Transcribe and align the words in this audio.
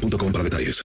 boostmobile.com 0.00 0.32
para 0.32 0.44
detalles. 0.44 0.82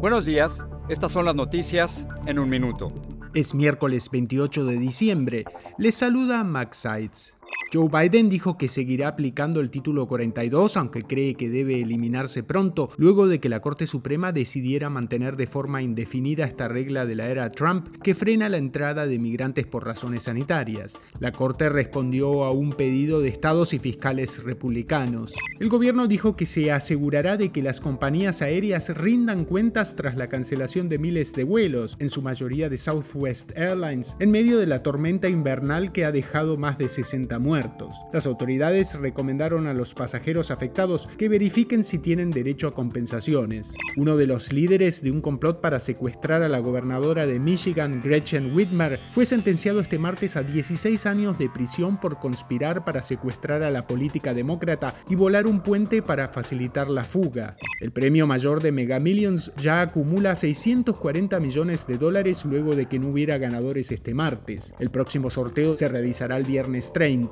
Buenos 0.00 0.24
días. 0.24 0.62
Estas 0.88 1.12
son 1.12 1.24
las 1.24 1.34
noticias 1.34 2.06
en 2.26 2.38
un 2.38 2.48
minuto. 2.48 2.88
Es 3.34 3.54
miércoles 3.54 4.08
28 4.10 4.64
de 4.64 4.78
diciembre. 4.78 5.44
Les 5.78 5.94
saluda 5.94 6.44
Max 6.44 6.78
Sides. 6.78 7.35
Joe 7.72 7.88
Biden 7.88 8.28
dijo 8.28 8.56
que 8.56 8.68
seguirá 8.68 9.08
aplicando 9.08 9.60
el 9.60 9.70
título 9.70 10.06
42, 10.06 10.76
aunque 10.76 11.02
cree 11.02 11.34
que 11.34 11.50
debe 11.50 11.82
eliminarse 11.82 12.44
pronto, 12.44 12.90
luego 12.96 13.26
de 13.26 13.40
que 13.40 13.48
la 13.48 13.60
Corte 13.60 13.86
Suprema 13.86 14.30
decidiera 14.32 14.88
mantener 14.88 15.36
de 15.36 15.48
forma 15.48 15.82
indefinida 15.82 16.44
esta 16.44 16.68
regla 16.68 17.04
de 17.04 17.16
la 17.16 17.28
era 17.28 17.50
Trump 17.50 17.88
que 18.02 18.14
frena 18.14 18.48
la 18.48 18.56
entrada 18.58 19.06
de 19.06 19.18
migrantes 19.18 19.66
por 19.66 19.84
razones 19.84 20.22
sanitarias. 20.22 20.98
La 21.18 21.32
Corte 21.32 21.68
respondió 21.68 22.44
a 22.44 22.52
un 22.52 22.72
pedido 22.72 23.20
de 23.20 23.28
estados 23.28 23.74
y 23.74 23.78
fiscales 23.78 24.44
republicanos. 24.44 25.34
El 25.58 25.68
gobierno 25.68 26.06
dijo 26.06 26.36
que 26.36 26.46
se 26.46 26.70
asegurará 26.70 27.36
de 27.36 27.50
que 27.50 27.62
las 27.62 27.80
compañías 27.80 28.42
aéreas 28.42 28.96
rindan 28.96 29.44
cuentas 29.44 29.96
tras 29.96 30.16
la 30.16 30.28
cancelación 30.28 30.88
de 30.88 30.98
miles 30.98 31.32
de 31.32 31.44
vuelos, 31.44 31.96
en 31.98 32.10
su 32.10 32.22
mayoría 32.22 32.68
de 32.68 32.76
Southwest 32.76 33.52
Airlines, 33.56 34.16
en 34.20 34.30
medio 34.30 34.58
de 34.58 34.66
la 34.66 34.82
tormenta 34.82 35.28
invernal 35.28 35.92
que 35.92 36.04
ha 36.04 36.12
dejado 36.12 36.56
más 36.56 36.78
de 36.78 36.88
60 36.88 37.35
muertos. 37.38 37.96
Las 38.12 38.26
autoridades 38.26 38.94
recomendaron 38.94 39.66
a 39.66 39.74
los 39.74 39.94
pasajeros 39.94 40.50
afectados 40.50 41.08
que 41.18 41.28
verifiquen 41.28 41.84
si 41.84 41.98
tienen 41.98 42.30
derecho 42.30 42.68
a 42.68 42.74
compensaciones. 42.74 43.72
Uno 43.96 44.16
de 44.16 44.26
los 44.26 44.52
líderes 44.52 45.02
de 45.02 45.10
un 45.10 45.20
complot 45.20 45.60
para 45.60 45.80
secuestrar 45.80 46.42
a 46.42 46.48
la 46.48 46.58
gobernadora 46.58 47.26
de 47.26 47.38
Michigan, 47.38 48.00
Gretchen 48.02 48.54
Whitmer, 48.54 49.00
fue 49.12 49.24
sentenciado 49.26 49.80
este 49.80 49.98
martes 49.98 50.36
a 50.36 50.42
16 50.42 51.06
años 51.06 51.38
de 51.38 51.48
prisión 51.48 52.00
por 52.00 52.18
conspirar 52.18 52.84
para 52.84 53.02
secuestrar 53.02 53.62
a 53.62 53.70
la 53.70 53.86
política 53.86 54.34
demócrata 54.34 54.94
y 55.08 55.14
volar 55.14 55.46
un 55.46 55.60
puente 55.60 56.02
para 56.02 56.28
facilitar 56.28 56.88
la 56.88 57.04
fuga. 57.04 57.56
El 57.80 57.92
premio 57.92 58.26
mayor 58.26 58.62
de 58.62 58.72
Mega 58.72 59.00
Millions 59.00 59.52
ya 59.56 59.80
acumula 59.80 60.34
640 60.34 61.40
millones 61.40 61.86
de 61.86 61.98
dólares 61.98 62.44
luego 62.44 62.74
de 62.74 62.86
que 62.86 62.98
no 62.98 63.08
hubiera 63.08 63.38
ganadores 63.38 63.90
este 63.92 64.14
martes. 64.14 64.74
El 64.78 64.90
próximo 64.90 65.30
sorteo 65.30 65.76
se 65.76 65.88
realizará 65.88 66.36
el 66.36 66.44
viernes 66.44 66.92
30. 66.92 67.25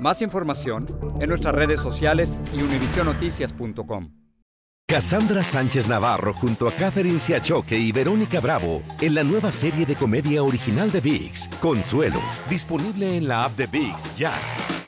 Más 0.00 0.22
información 0.22 0.86
en 1.20 1.28
nuestras 1.28 1.54
redes 1.54 1.80
sociales 1.80 2.38
y 2.52 2.62
univisionoticias.com. 2.62 4.10
Cassandra 4.86 5.42
Sánchez 5.42 5.88
Navarro 5.88 6.34
junto 6.34 6.68
a 6.68 6.72
Catherine 6.72 7.18
Siachoque 7.18 7.78
y 7.78 7.90
Verónica 7.90 8.40
Bravo 8.40 8.82
en 9.00 9.14
la 9.14 9.24
nueva 9.24 9.50
serie 9.50 9.86
de 9.86 9.94
comedia 9.94 10.42
original 10.42 10.90
de 10.90 11.00
VIX, 11.00 11.48
Consuelo, 11.60 12.20
disponible 12.50 13.16
en 13.16 13.26
la 13.26 13.44
app 13.44 13.52
de 13.52 13.66
VIX 13.66 14.16
ya. 14.16 14.32